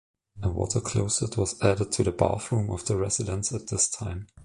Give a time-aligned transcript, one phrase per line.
[0.41, 4.25] A water closet was added to the bathroom of the residence at this time.